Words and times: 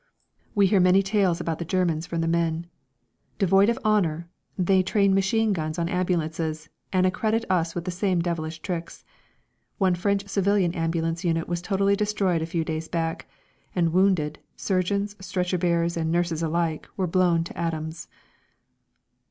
We 0.55 0.65
hear 0.65 0.79
many 0.79 1.03
tales 1.03 1.39
about 1.39 1.59
the 1.59 1.63
Germans 1.63 2.07
from 2.07 2.21
the 2.21 2.27
men. 2.27 2.65
Devoid 3.37 3.69
of 3.69 3.77
honour, 3.85 4.27
they 4.57 4.81
train 4.81 5.13
machine 5.13 5.53
guns 5.53 5.77
on 5.77 5.87
ambulances, 5.89 6.69
and 6.91 7.05
accredit 7.05 7.45
us 7.51 7.75
with 7.75 7.85
the 7.85 7.91
same 7.91 8.19
devilish 8.19 8.63
tricks. 8.63 9.05
One 9.77 9.93
French 9.93 10.27
civilian 10.27 10.73
ambulance 10.73 11.23
unit 11.23 11.47
was 11.47 11.61
totally 11.61 11.95
destroyed 11.95 12.41
a 12.41 12.47
few 12.47 12.63
days 12.65 12.87
back, 12.87 13.27
and 13.75 13.93
wounded, 13.93 14.39
surgeons, 14.55 15.15
stretcher 15.19 15.59
bearers 15.59 15.95
and 15.95 16.11
nurses 16.11 16.41
alike 16.41 16.87
were 16.97 17.05
blown 17.05 17.43
to 17.43 17.55
atoms. 17.55 18.07